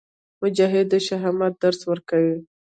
مجاهد 0.41 0.85
د 0.91 0.93
شهامت 1.07 1.53
درس 1.63 1.81
ورکوي. 1.91 2.37